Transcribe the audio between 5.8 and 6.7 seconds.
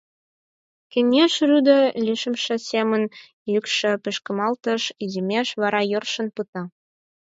йӧршын пыта.